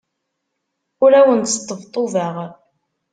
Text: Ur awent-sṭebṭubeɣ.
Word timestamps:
Ur 1.03 1.11
awent-sṭebṭubeɣ. 1.19 2.35